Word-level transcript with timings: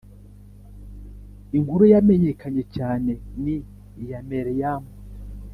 inkuru 1.57 1.83
yamenyakanye 1.93 2.63
cyane 2.75 3.11
ni 3.43 3.55
iya 4.01 4.19
meriam 4.29 4.83